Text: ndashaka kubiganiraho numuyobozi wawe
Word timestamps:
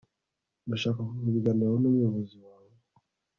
ndashaka 0.67 0.99
kubiganiraho 1.09 1.77
numuyobozi 1.79 2.35
wawe 2.45 2.71